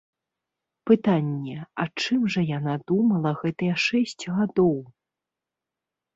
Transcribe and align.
Пытанне, 0.89 1.57
а 1.83 1.85
чым 2.05 2.21
жа 2.37 2.41
яна 2.57 2.73
думала 2.93 3.35
гэтыя 3.43 3.75
шэсць 3.85 4.19
гадоў. 4.41 4.75